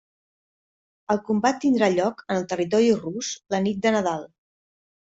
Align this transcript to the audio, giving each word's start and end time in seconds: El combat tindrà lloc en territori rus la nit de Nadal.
El 1.15 1.21
combat 1.27 1.61
tindrà 1.65 1.91
lloc 1.99 2.27
en 2.37 2.49
territori 2.55 2.91
rus 3.05 3.33
la 3.57 3.65
nit 3.69 3.83
de 3.87 3.95
Nadal. 3.99 4.31